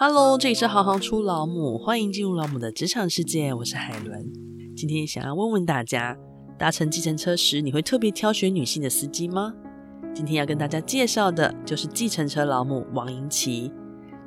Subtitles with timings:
[0.00, 4.30] Hello，这里是行行出老母，欢迎进入老母的职场世界，我是海伦。
[4.76, 6.16] 今天想要问问大家，
[6.56, 9.52] 搭乘计程车时，你会特别挑选女性的司机吗？
[10.14, 13.72] 今天要跟大家介绍的就是计程车老母王莹琪，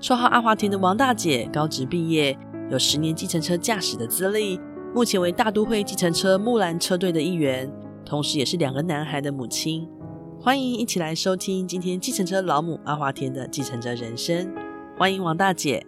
[0.01, 2.37] 绰号阿华田的王大姐，高职毕业，
[2.69, 4.59] 有十年计程车驾驶的资历，
[4.93, 7.71] 目前为大都会计程车木兰车队的一员，
[8.03, 9.87] 同时也是两个男孩的母亲。
[10.37, 14.53] 欢迎一起来收听今天计程车老母阿华田的计程车人生。
[15.01, 15.83] 欢迎王大姐。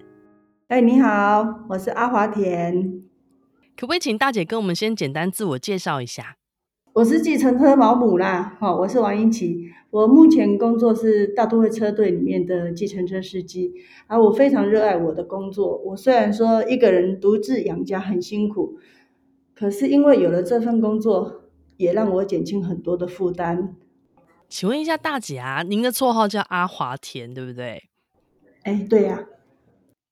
[0.69, 3.03] 哎，你好，我是阿华田。
[3.77, 6.35] 可不可以请大姐跟我们先简单自我介绍一下？
[6.93, 9.69] 我是计程车保姆啦，好，我是王英琪。
[9.91, 13.75] 我目前工作是大都会车队里面的计程车司机，
[14.07, 15.77] 啊，我非常热爱我的工作。
[15.85, 18.79] 我虽然说一个人独自养家很辛苦，
[19.53, 21.43] 可是因为有了这份工作，
[21.77, 23.75] 也让我减轻很多的负担。
[24.49, 27.83] 请问一下大姐啊，您的绰号叫阿华田，对不对？
[28.63, 29.27] 哎，对呀、啊，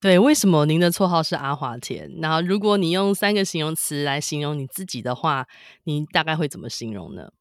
[0.01, 2.11] 对，为什么您的绰号是阿华田？
[2.21, 5.47] 然后如果你用三个形容词来形容你自己的话，
[5.85, 7.31] 你大概会怎么形容呢？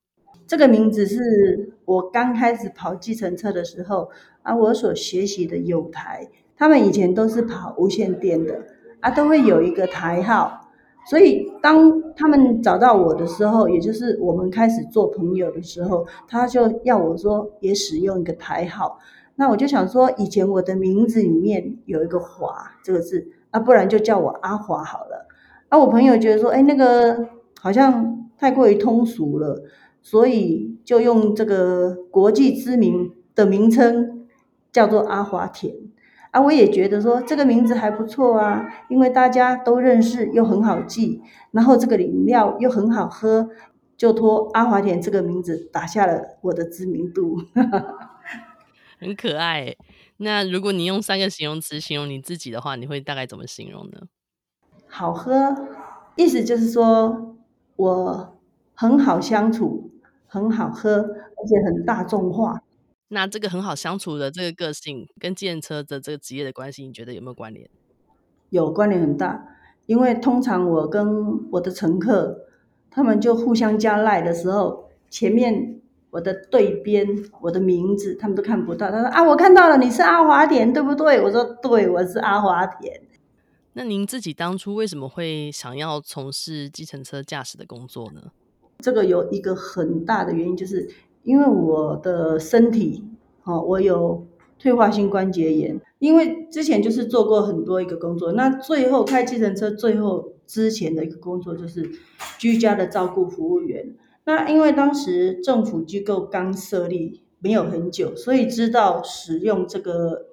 [0.47, 4.11] 这个名字是我刚开始跑计程车的时候
[4.43, 8.65] 啊，我所学习的友台，他们以前都是跑无线电的
[9.01, 10.69] 啊，都会有一个台号。
[11.09, 18.99] 所以，当他们找到我的时候，也就是我们开始做朋友的时候，他就要我说也使用一个台号。
[19.41, 25.27] 那我就想说，以前我的名字里面有一个“华”这个字，啊，不然就叫我阿华好了。
[25.71, 27.27] 啊，我朋友觉得说，哎，那个
[27.59, 29.63] 好像太过于通俗了，
[30.03, 34.27] 所以就用这个国际知名的名称
[34.71, 35.75] 叫做阿华田。
[36.33, 43.49] 啊，我也觉得说这个名字还不错啊，因为大家都认识又很好记，然后这个饮料又很好喝，
[43.97, 47.39] 就托阿华田这个名字打下了我的知名度，
[49.01, 49.75] 很可爱。
[50.19, 54.03] 那如果你用三个形容词形容你自己的话，你会大概怎么形容呢？
[54.87, 55.57] 好喝，
[56.17, 57.37] 意思就是说
[57.77, 58.39] 我
[58.75, 59.91] 很好相处，
[60.27, 62.63] 很好喝，而且很大众化。
[63.09, 67.69] 那这个很好相处的这个个性，跟建车的这个职业的关系，你觉得有没有关联？
[68.51, 72.47] 有关联很大，因为通常我跟我的乘客，
[72.91, 75.80] 他们就互相加赖的时候，前面
[76.11, 77.07] 我的对边
[77.41, 78.91] 我的名字他们都看不到。
[78.91, 81.21] 他说啊，我看到了，你是阿华田，对不对？
[81.21, 83.01] 我说对，我是阿华田。
[83.73, 88.33] 那您自己当初为什么会想要从事计程车驾驶的工作呢？
[88.79, 90.89] 这个有一个很大的原因就是。
[91.23, 93.05] 因为我的身体，
[93.45, 94.27] 哦，我有
[94.59, 95.79] 退化性关节炎。
[95.99, 101.87] 因为之前就是做过很多一个工作，那最后开计程车，最后之前的一个工作就是
[102.39, 103.95] 居家的照顾服务员。
[104.25, 110.27] 那因为当时政府机构刚设立没有很久，所以知道使用这个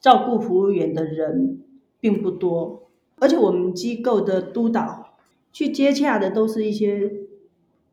[0.00, 1.62] 照顾服务员的人
[2.00, 5.16] 并不多，而且我们机构的督导
[5.52, 7.12] 去接洽的都是一些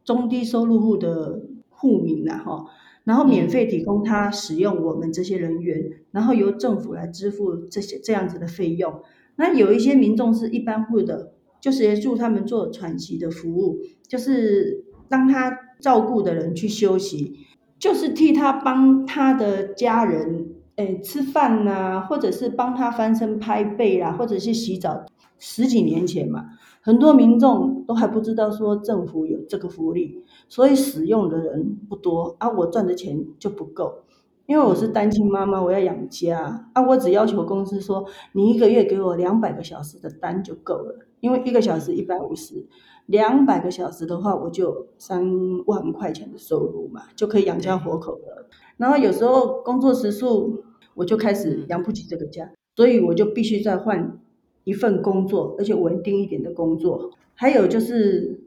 [0.03, 1.41] 中低收入户的。
[1.81, 2.65] 户民呐，哈，
[3.05, 9.01] 然后免费提供他使用我们这些人员，然后由政府来支付这些这样子的费用。
[9.37, 13.79] 那有一些民众是一般户的，就是协助他们做喘息的服务，
[14.09, 17.35] 就是让他照顾的人去休息，
[17.77, 25.05] 就是替他帮他的家人，诶，吃饭呐，或者是帮他翻身拍背啦，或者是洗澡。
[25.37, 26.45] 十几年前嘛。
[26.81, 32.49] 很多民众都还不知道说政府有这个福利，所以使用的人不多啊。
[32.49, 34.05] 我赚的钱就不够，
[34.47, 36.81] 因为我是单亲妈妈，我要养家啊。
[36.81, 42.65] 我只要求公司说，你一个月给我两百个小时的单就够了，因为一个小时一百五十，
[43.05, 45.23] 两百个小时的话，我就三
[45.65, 48.47] 万块钱的收入嘛，就可以养家活口了。
[48.77, 50.63] 然后有时候工作时数，
[50.93, 54.19] 我就开始养不起这个家，所以我就必须再换。
[54.65, 57.09] 一份工作，而且稳定一点的工作。
[57.33, 58.41] 还有就是，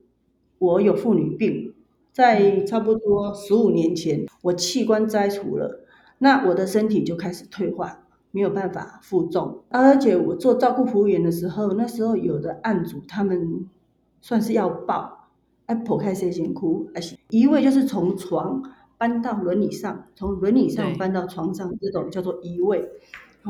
[0.58, 1.74] 我有妇女病，
[2.12, 5.80] 在差不多十五年前，我器官摘除了，
[6.18, 9.62] 那我的身体就开始退化，没有办法负重。
[9.68, 13.66] 而且我做照顾服务员的时候，那时候有的案主他们
[14.20, 15.28] 算是要抱，
[15.66, 18.62] 哎，剖开谁先哭，而且移位就是从床
[18.98, 22.88] 搬到轮椅上，从轮椅上搬到床上，这种叫做移位。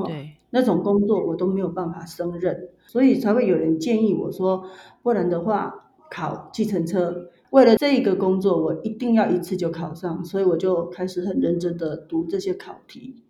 [0.07, 4.65] 对，那种工作我都没有办法胜任，所以才会有人建议我说，
[5.03, 7.29] 不然的话考计程车。
[7.51, 13.23] 为了这一个工作，我一定要一次就考上，所以我就开始很认真的读这些考题。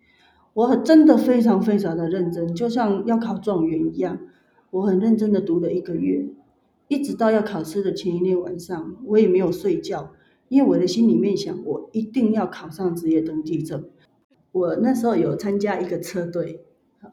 [0.53, 4.19] 我真的非常非常的认真，就像要考状元一样，
[4.69, 6.27] 我很认真的读了一个月，
[6.87, 10.11] 一直到要考试的前一天晚上，我也没有睡觉，
[10.49, 13.83] 因为我的心里面想，我一定要考上职业登记证。
[14.51, 16.61] 我那时候有参加一个车队，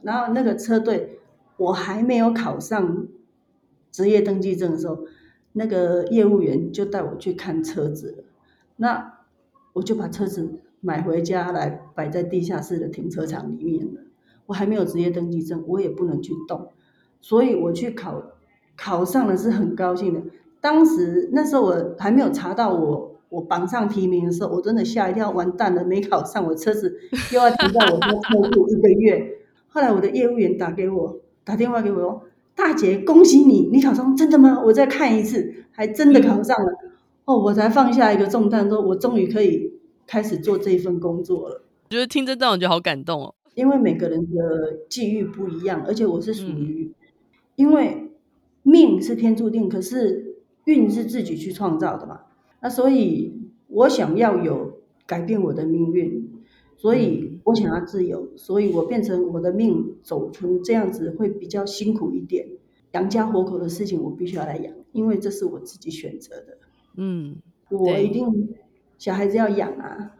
[0.02, 1.20] 然后那个车队
[1.56, 3.08] 我还没有考上
[3.90, 5.06] 职业登记证的时候，
[5.54, 8.24] 那个业务员就带我去看车子，
[8.76, 9.14] 那
[9.72, 14.00] 我就把车子买回家来摆在地下室的停车场里面了。
[14.46, 16.68] 我还没有职业登记证，我也不能去动，
[17.20, 18.22] 所以我去考，
[18.76, 20.22] 考上了是很高兴的。
[20.60, 26.98] 当时那时候我还没有查到我我榜上提名的时候，我真的吓一跳，完蛋了，没考上，我车子
[27.32, 29.38] 又要停在我家车库一个月。
[29.68, 32.22] 后来我的业务员打给我，打电话给我说
[32.56, 36.72] ：“大姐，恭喜你，你考上，真的吗？”我再看一次，还真的考上了。
[37.24, 39.79] 哦，我才放下一个重担，说我终于可以
[40.10, 41.62] 开始做这一份工作了。
[41.84, 43.32] 我觉得听这段我觉得好感动哦。
[43.54, 46.92] 因为每个人的际遇不一样，而且我是属于，
[47.54, 48.10] 因为
[48.64, 52.22] 命是天注定，可是运是自己去创造的嘛。
[52.60, 53.32] 那所以
[53.68, 56.28] 我想要有改变我的命运，
[56.76, 62.48] 所以我想要自由，所以我变成我的命走成这样子会比较辛苦一点，
[62.92, 66.58] 养家活口的事情我必须要来养，因为这是我自己选择的。
[66.96, 67.36] 嗯，
[67.70, 68.26] 我一定
[69.00, 70.12] 小孩子要养啊，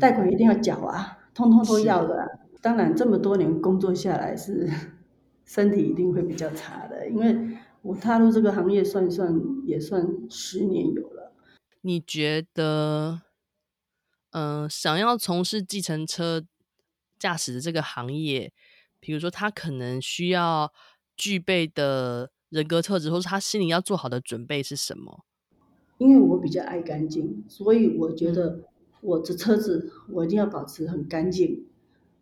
[0.00, 2.28] 贷款一定要缴啊，通通都要的啊。
[2.60, 4.70] 当然，这么多年工作下来，是
[5.44, 7.08] 身体一定会比较差的。
[7.08, 9.34] 因为我踏入这个行业，算算
[9.66, 11.32] 也算十年有了。
[11.80, 13.22] 你觉得，
[14.30, 16.44] 嗯、呃，想要从事计程车
[17.18, 18.52] 驾驶的这个行业，
[19.00, 20.72] 比如说他可能需要
[21.16, 25.24] 具备的人格特质，或是他心里要做好的准备是什么？
[26.02, 28.58] 因为我比较爱干净，所以我觉得
[29.02, 31.64] 我的车子我一定要保持很干净。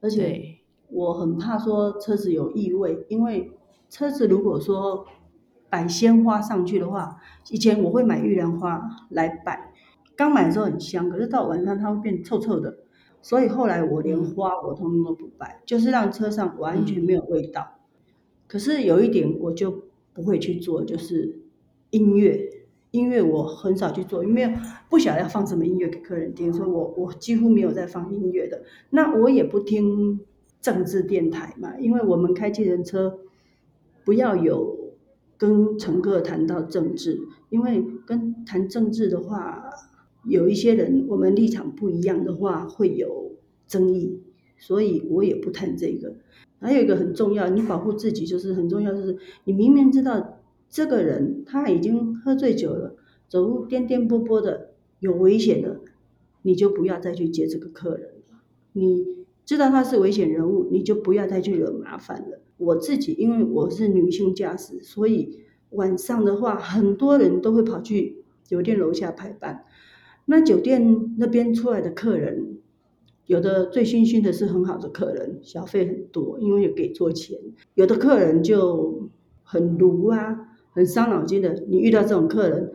[0.00, 3.52] 而且我很怕说车子有异味，因为
[3.88, 5.06] 车子如果说
[5.70, 7.16] 摆鲜花上去的话，
[7.50, 9.72] 以前我会买玉兰花来摆，
[10.14, 12.80] 刚买的时候很香，可是到晚上它会变臭臭的，
[13.22, 17.78] 所以后来我连花我通通都不摆，就是让车上完全没有味道。
[18.46, 21.40] 可是有一点我就不会去做，就是
[21.88, 22.59] 音乐。
[22.92, 24.52] 音乐我很少去做，因为
[24.88, 28.62] 不晓得要放什么音乐给客人听，所以我我几乎没有在放音乐的。
[28.90, 30.20] 那我也不听
[30.60, 33.20] 政治电台嘛，因为我们开计程车
[34.04, 34.94] 不要有
[35.38, 39.70] 跟乘客谈到政治，因为跟谈政治的话，
[40.24, 43.36] 有一些人我们立场不一样的话会有
[43.68, 44.20] 争议，
[44.58, 46.16] 所以我也不谈这个。
[46.58, 50.38] 还有一个很重要，你保护自己就是很重要，就是你明明知道。
[50.70, 52.94] 这个人他已经喝醉酒了，
[53.28, 54.70] 走路颠颠簸簸的，
[55.00, 55.80] 有危险的，
[56.42, 58.40] 你就不要再去接这个客人了。
[58.72, 59.04] 你
[59.44, 62.40] 知道他是危险人物，你就不要再去惹麻烦了。
[62.56, 65.40] 我自己因为我是女性驾驶，所以
[65.70, 69.64] 晚上的话，很多人都会跑去酒店楼下排班。
[70.26, 72.58] 那酒店那边出来的客人，
[73.26, 77.36] 有的醉醺醺的是很好的客人，小费很多，因为有给错钱。
[77.74, 79.08] 有的客人就
[79.42, 80.46] 很卢啊。
[80.70, 82.72] 很伤脑筋的，你遇到这种客人，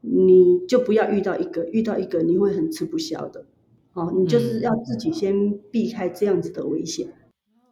[0.00, 3.46] 你就不要遇到一个，遇到一个你会很吃不消的。
[3.94, 7.08] 哦，你就是要自己先避开这样子的危险，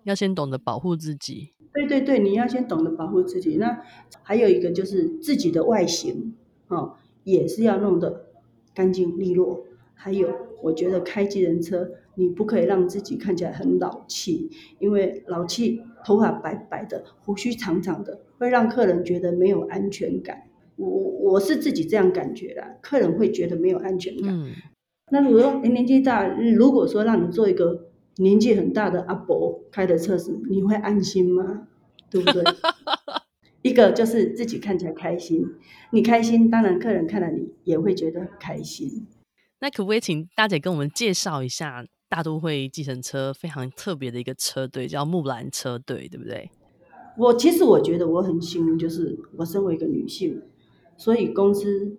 [0.05, 1.51] 要先懂得保护自己。
[1.73, 3.57] 对对对，你要先懂得保护自己。
[3.59, 3.83] 那
[4.23, 6.35] 还有一个就是自己的外形，
[6.69, 8.27] 哦，也是要弄得
[8.75, 9.65] 干净利落。
[9.95, 10.29] 还有，
[10.63, 20.43] 我觉得开计程车，你不可以让自己看起来很老气，因为老气，头发白白的，胡须长长的，会让客人觉得没有安全感。
[20.77, 24.29] 我我是自己这样感觉的，客人会觉得没有安全感。
[24.29, 24.53] 嗯、
[25.11, 31.69] 那如果说年纪大，如果说让你做一个年纪很大的阿伯开的车子，你会安心吗？
[32.11, 32.45] 对不对？
[33.63, 35.45] 一个就是自己看起来开心，
[35.91, 39.07] 你开心，当然客人看了你也会觉得很开心。
[39.61, 46.49] 那可不可以请大姐跟我们介绍一下大都会计程车非常特别的一个车队，叫木兰车队，对不对？
[47.19, 50.43] 我其实我觉得我很幸运，就是我身为一个女性，
[50.97, 51.97] 所以公司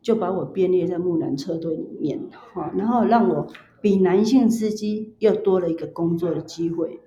[0.00, 2.20] 就把我编列在木兰车队里面，
[2.54, 3.46] 哈，然后让我
[3.80, 7.00] 比男性司机又多了一个工作的机会。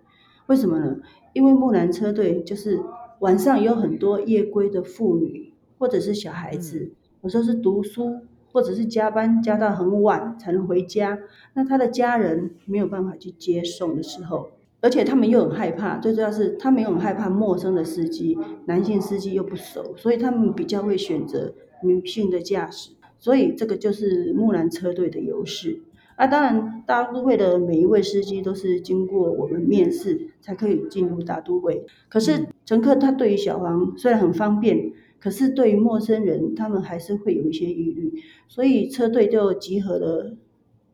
[0.47, 0.97] 为什么呢？
[1.33, 2.81] 因为木兰车队就是
[3.19, 6.91] 晚上有很多夜归的妇女或者是小孩子，
[7.21, 8.21] 有时候是读书。
[8.53, 11.17] 或者是加班加到很晚才能回家，
[11.55, 14.51] 那他的家人没有办法去接送的时候，
[14.83, 25.81] 而且他们又很害怕，最主要是他们又很害怕陌生的司机，男性司机又不熟，所以他们比较会选择女性的驾驶，所以这个就是木兰车队的优势。
[26.17, 34.91] 啊，当然大都会的每一位司机都是经过我们面试才可以进入大都会，可是乘客他对于小黄虽然很方便。
[35.19, 40.35] 可是对于陌生人，他们还是会有一些疑虑，所以车队就集合了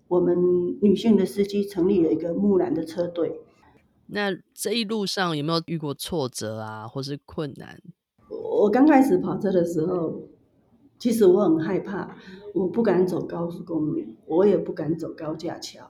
[0.07, 3.39] 我们女性的司机，成立了一个木兰的车队。
[4.11, 7.79] 那这一路上有没有遇过挫折啊，或是困难？
[8.29, 10.23] 我刚开始跑车的时候，
[10.97, 12.17] 其实我很害怕，
[12.53, 15.87] 我不敢走高速公路，我也不敢走高架桥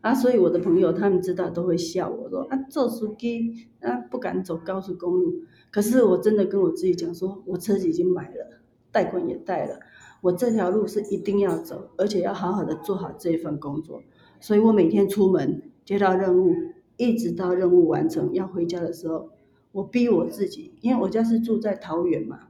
[0.00, 0.14] 啊。
[0.14, 5.42] 所以我的朋友他们知道都会笑我说啊，做司机啊不敢走高速公路。
[5.70, 8.60] 可是我真的跟我自己讲说，我车子已经买了，
[8.92, 9.80] 贷款也贷了，
[10.20, 14.02] 我这条路是一定要走，而且要好好的做好这一份工作。
[14.40, 16.54] 所以我每天出门接到任务。
[16.96, 19.30] 一直到任务完成要回家的时候，
[19.72, 22.48] 我逼我自己，因为我家是住在桃园嘛，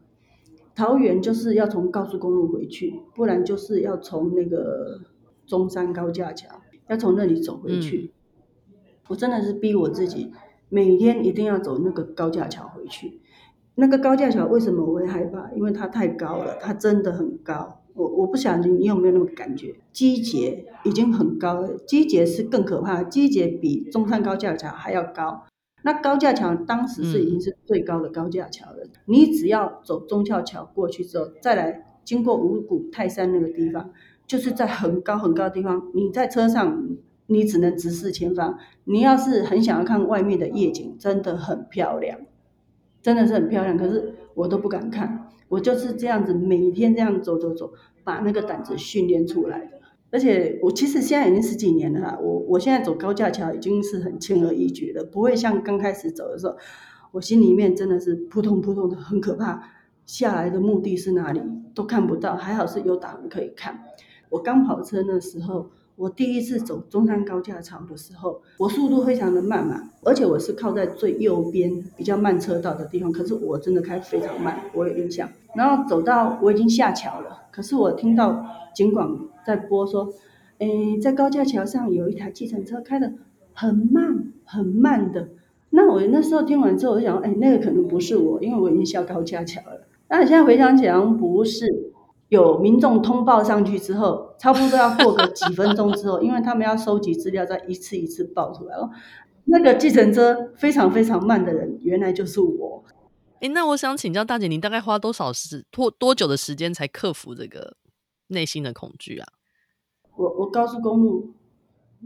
[0.75, 5.00] 桃园就是要从高速公路回去，不然就是要从那个
[5.47, 8.12] 中山高架桥，要从那里走回去。
[8.71, 8.76] 嗯。
[9.09, 10.33] 我真的是逼我自己，
[10.69, 13.21] 每天一定要走那个高架桥回去。
[13.76, 15.53] 那个高架桥为什么我会害怕？
[15.53, 17.83] 因为它太高了，它真的很高。
[17.97, 25.45] 我我不晓得你有没有那种感觉，基捷已经很高了，基捷是更可怕，基捷比中山高架桥还要高。
[25.83, 33.91] 那高架桥当时是已经是最高的高架桥了，嗯、你只要走中翘桥过去之后，再来经过五谷泰山那个地方，
[34.26, 42.19] 就是在很高很高的地方，你在车上你只能直视前方，你要是很想要看外面的夜景，真的很漂亮，
[43.00, 45.29] 真的是很漂亮，可是我都不敢看。
[45.49, 47.73] 我就是这样子，每天这样走走走，
[48.05, 49.81] 把那个胆子训练出来的。
[50.11, 56.57] 而且我其实现在已经十几年了，我我现在走高架桥已经是很轻而易举了，不会像刚开始走的时候，
[57.12, 59.62] 我心里面真的是扑通扑通的，很可怕。
[60.05, 61.41] 下来的目的是哪里
[61.75, 63.85] 都看不到，还好是有挡可以看。
[64.31, 65.71] 我刚跑车那时候。
[65.97, 75.26] 我第一次走中山高架桥的时候，我速度非常的慢嘛，而且我是靠在最右边比较慢车道的地方，可是我真的开非常慢，我有印象。
[75.55, 80.12] 然后走到我已经下桥了，可是我听到警广在播说，
[80.59, 83.15] 诶，在高架桥上有一台计程车开得
[83.55, 85.31] 很慢很慢的。
[85.71, 89.87] 那我那时候听完之后，我就想，诶，那个可能不是我，因为我已经下高架桥了。
[90.11, 91.95] 那你现在回想起来，不是。
[92.28, 98.90] 有民众通报上去之后，差不多要过个几分钟之后，因为他们要收集资料，再一次一次报出来哦。
[99.45, 102.85] 那个计程车非常非常慢的人，原来就是我。
[103.40, 107.76] 哎，那我想请教大姐，你大概花多少时多多久的时间才克服这个
[108.28, 109.28] 内心的恐惧啊？
[110.16, 111.35] 我我高速公路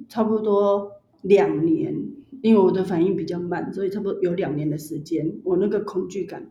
[0.08, 1.94] 差不多两年，
[2.42, 6.50] 因为我的反应比较慢，所以差不多有两年的时间，我那个恐惧感。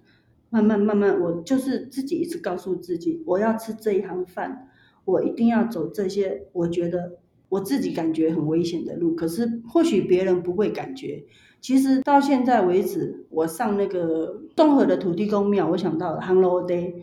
[0.50, 4.70] 慢慢慢慢，我就是自己一直告诉自己，我要吃这一行饭，
[5.06, 9.13] 我一定要走这些我觉得我自己感觉很危险的路。
[9.15, 11.24] 可是或许别人不会感觉。
[11.62, 16.94] 其实到现在为止，我上那个东河的土地公庙，我想到了行路地。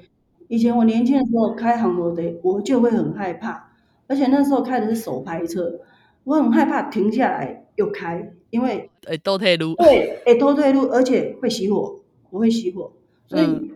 [0.49, 3.71] 以前我年轻的时候开行路地，我就会很害怕，
[4.07, 5.81] 而且那时候开的是手排车，
[6.25, 12.00] 我很害怕停下来又开，因为诶倒退路，对，诶倒退路，而且会熄火，
[12.31, 12.93] 我会熄火。
[13.26, 13.73] 所以，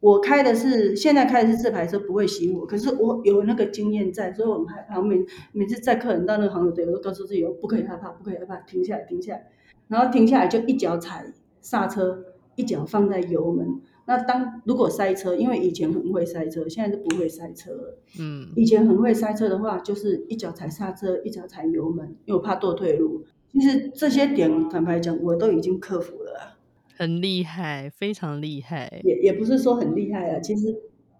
[0.00, 2.64] 我开的是现在开的是这排车，不会熄火。
[2.64, 5.00] 可是我有那个经验在，所以我很害怕。
[5.02, 9.46] 每每次载客人到那个航路，我都告诉自己，不可以害怕，不可以害怕，停下来，停下来。
[9.88, 12.24] 然后停下来就一脚踩刹车，
[12.56, 13.80] 一脚放在油门。
[14.06, 17.98] 那当如果塞车，因为以前很会塞车，现在是不会塞车了。
[18.18, 23.24] 嗯，以前很会塞车的话，就是一脚踩刹车，一脚踩油门，因为我怕堕退路。
[23.52, 26.57] 其实这些点，坦白讲，我都已经克服了。
[26.98, 29.00] 很厉害，非常厉害。
[29.04, 30.74] 也也不是说很厉害啊，其实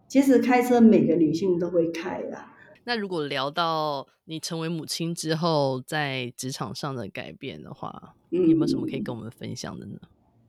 [0.08, 2.56] 其实开车每个女性都会开啦。
[2.82, 10.00] 那如果聊到你成为母亲之后，在职场上的改变的话，嗯，有没有什么可以跟我们分享的呢？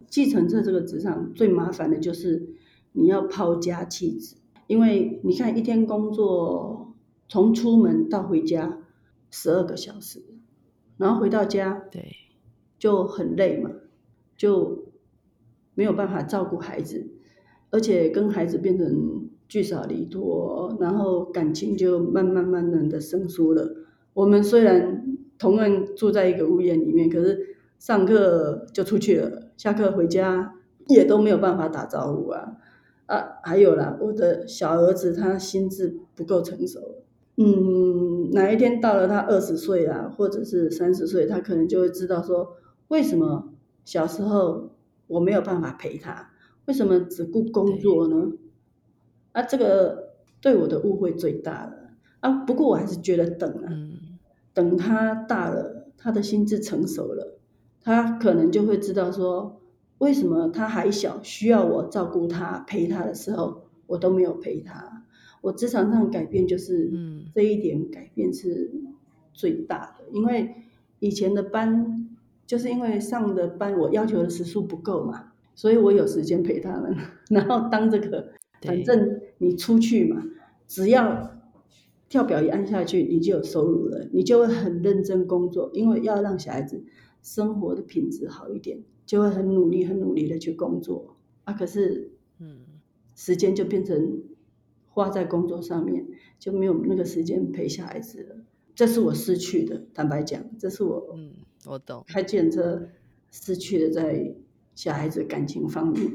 [0.07, 2.49] 继承者这个职场最麻烦的就是
[2.93, 6.95] 你要抛家弃子，因为你看一天工作
[7.27, 8.79] 从出门到回家
[9.29, 10.23] 十二个小时，
[10.97, 12.15] 然后回到家对
[12.79, 13.69] 就很累嘛，
[14.35, 14.88] 就。
[15.79, 17.07] 没有办法照顾孩子，
[17.71, 23.77] 而且跟孩子变成聚少离多，然后感情就慢慢慢慢的生疏了。
[24.13, 30.53] 我们虽然同样住在一个屋檐里面，可是上课就出去了，下课回家
[30.89, 32.57] 也都没有办法打招呼啊
[33.05, 33.39] 啊！
[33.43, 37.05] 还有啦，我的小儿子他心智不够成熟，
[37.37, 42.57] 嗯，哪一天到了他二十岁啦，或者是三十岁，他可能就会知道说，
[42.89, 43.53] 为什么
[43.85, 44.71] 小时候。
[45.09, 46.29] 我没有办法陪他，
[46.65, 48.31] 为什么只顾工作呢？
[49.31, 51.89] 啊，这个对我的误会最大了
[52.19, 52.45] 啊！
[52.45, 54.19] 不过我还是觉得等啊，嗯、
[54.53, 57.39] 等他大了，他的心智成熟了，
[57.81, 59.59] 他可能就会知道说，
[59.97, 65.05] 为什么他还小，需要我照顾他、陪他的时候，我都没有陪他。
[65.41, 66.91] 我职场上改变就是，
[67.33, 68.69] 这一点改变是
[69.33, 70.53] 最大的，因为
[70.99, 72.05] 以前的班。
[72.49, 76.95] 就是因为上的班我要求的时数不够嘛，所以我有时间陪他们。
[77.29, 80.23] 然后当这个，反正你出去嘛，
[80.67, 81.39] 只要
[82.09, 86.83] 跳表一按下去，你就有收入了，你就会很认真工作，因为要让小孩子
[87.21, 91.53] 生活的品质好一点，就会很努力、很努力的去工作啊。
[91.53, 92.61] 可是，嗯，
[93.15, 94.23] 时间就变成
[94.87, 96.07] 花在工作上面，
[96.39, 98.37] 就没有那个时间陪小孩子了。
[98.73, 101.33] 这是我失去的，坦白讲，这是我，嗯，
[101.65, 102.87] 我懂，开计程车
[103.31, 104.33] 失去了在
[104.75, 106.11] 小孩子感情方面。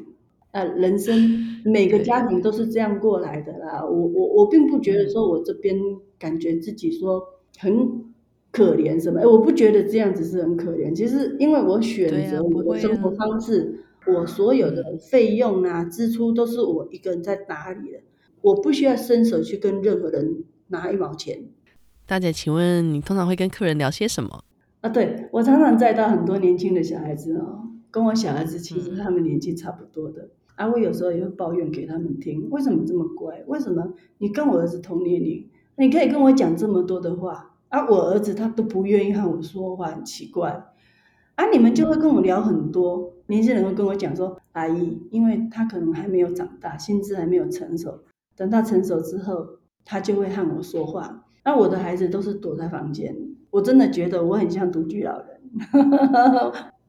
[0.52, 1.16] 呃，人生
[1.66, 3.84] 每个家庭都是这样过来的啦。
[3.84, 5.76] 我我我并不觉得说我这边
[6.18, 7.20] 感觉自己说
[7.58, 8.04] 很
[8.52, 10.94] 可怜什么，哎，我不觉得这样子是很可怜。
[10.94, 17.98] 其实因为我选择我的生活方式，啊啊、我所有的费用啊支出都是我一个人在打理的，
[18.40, 21.42] 我不需要伸手去跟任何人拿一毛钱。
[22.06, 24.44] 大姐，请问你通常会跟客人聊些什么？
[24.84, 30.24] 啊，对，我常常载到很多年轻的小孩子哦，跟我小孩子其实他们年纪差不多的。
[30.24, 33.42] 嗯、啊，我有时候也会抱怨给他们听，为什么这么乖？
[33.46, 35.48] 为什么你跟我儿子同年龄，
[35.78, 37.54] 你可以跟我讲这么多的话？
[37.70, 40.66] 啊，我儿子他都不愿意和我说话，很奇怪。
[41.36, 48.00] 啊，你们就会跟我聊很多，年轻人会跟我讲说，阿姨，因为他可能还没有长大，心智还没有成熟，
[48.36, 49.46] 等到成熟之后，
[49.82, 51.24] 他就会和我说话。
[51.42, 53.16] 那我的孩子都是躲在房间，
[53.54, 55.40] 我真的觉得我很像独居老人。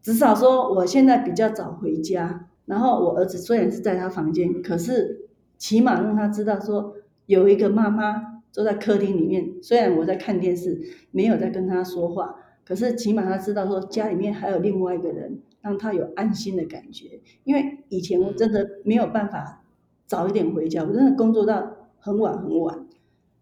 [0.02, 5.28] 至少说我现在比较早回家，然后我儿子虽然是在他房间，可是
[5.60, 6.96] 起码让他知道说
[7.28, 9.62] 有一个妈妈坐在客厅里面。
[9.62, 10.82] 虽然我在看电视，
[11.12, 17.20] 没有在跟他说话，可是起码他知道说家里面还有另外一个人，让他有安心的感觉。
[17.44, 19.62] 因为以前我真的没有办法
[20.08, 22.88] 早一点回家，我真的工作到很晚很晚。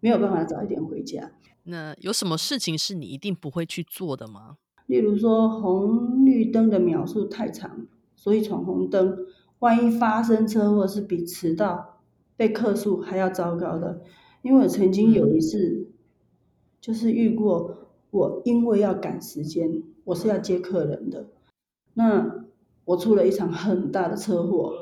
[0.03, 1.31] 没有办法早一点回家。
[1.63, 4.57] 那有什么事情是你一定不会去做的吗？
[4.87, 9.17] 例如说红绿灯的秒数太长，所以闯红灯，
[9.59, 12.01] 万一发生车祸是比迟到
[12.35, 14.01] 被客诉还要糟糕的。
[14.41, 15.87] 因为我曾经有一次，
[16.81, 21.27] 就是遇过，我因为要赶时间，我是要接客人的，
[21.93, 22.43] 那
[22.83, 24.73] 我出了一场很大的车祸，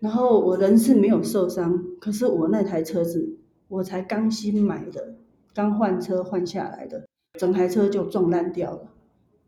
[0.00, 3.38] 然后我人是没有受伤，可是我那台车子。
[3.70, 5.14] 我才刚新买的，
[5.54, 7.06] 刚换车换下来的，
[7.38, 8.90] 整台车就撞烂掉了，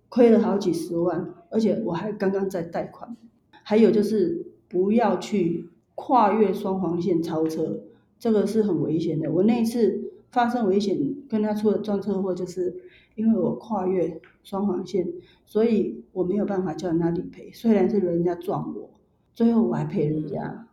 [0.08, 3.16] 亏了好几十万，而且我还刚刚在贷款。
[3.64, 7.80] 还有就是不要去跨越双黄线超车，
[8.20, 9.28] 这个是很危险的。
[9.32, 10.96] 我那一次发生危险，
[11.28, 12.76] 跟他出了撞车祸，就是
[13.16, 15.04] 因为我跨越双黄线，
[15.44, 17.50] 所以我没有办法叫人家理赔。
[17.52, 18.88] 虽然是人家撞我，
[19.35, 20.68] 最后我还赔人家。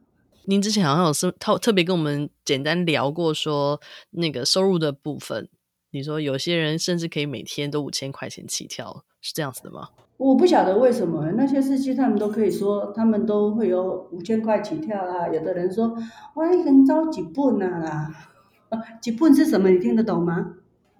[0.45, 3.79] 您之前好像有是特特别跟我们简单聊过，说
[4.11, 5.47] 那个收入的部分，
[5.91, 9.89] 你说有些人甚至可以每天都五千块钱起跳，是这样子的吗？
[10.17, 15.27] 我不晓得为什么那些司机他们都可以说，他们都会有五千块起跳啦。
[15.29, 15.95] 有的人说，
[16.35, 18.29] 哇，你很着急本啊啦，
[18.69, 19.69] 啊，几本是什么？
[19.69, 20.55] 你听得懂吗？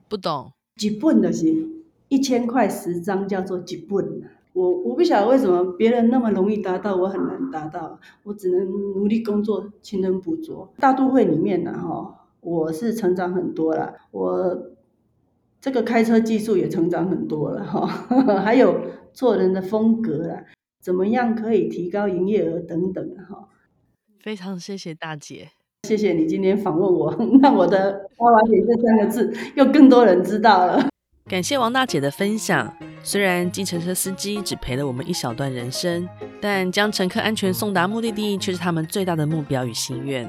[0.08, 1.68] 不懂，几本的是
[2.08, 4.22] 一千块十张，叫做几本。
[4.60, 7.98] 我我不晓得为什么别人那么容易达到，我很难达到。
[8.24, 10.74] 我只能努力工作，勤能补拙。
[10.78, 13.94] 大都会里面呢，哈，我是成长很多了。
[14.12, 14.74] 我
[15.62, 17.88] 这个开车技术也成长很多了，哈，
[18.44, 18.82] 还有
[19.14, 20.44] 做人的风格啦，
[20.82, 23.48] 怎么样可以提高营业额等等，哈。
[24.20, 25.48] 非常谢谢大姐，
[25.88, 30.90] 谢谢你今天访问我， 让我的“娃娃姐”这三个字又更多人知道了。
[31.30, 32.74] 感谢王大姐的分享。
[33.04, 36.10] 虽然计程车司机只陪了我们一小段人生，
[36.42, 40.28] 但将乘客安全送达目的地却是他们最大的目标与心愿。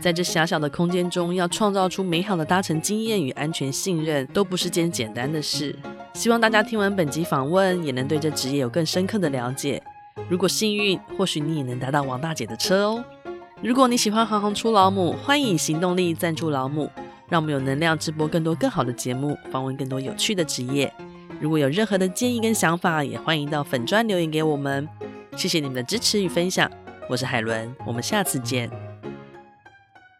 [0.00, 5.76] 在这狭小的空间中，要创造出美好的搭乘经验与安全信任，都不是件简单的事。
[6.14, 9.82] 希望大家听完本集访问，也能对这职业有更深刻的了解。
[10.26, 13.04] 如果幸运，或许你也能搭到王大姐的车哦。
[13.60, 16.90] 如果你喜欢行行出老母，欢迎行动力赞助老母。
[17.30, 20.92] 让我们有能量直播更多更好的节目，访问更多有趣的职业。
[21.40, 24.86] 如果有任何的建议跟想法，也欢迎到粉砖留言给我们。
[25.36, 26.70] 谢谢你们的支持与分享，
[27.08, 28.89] 我是海伦，我们下次见。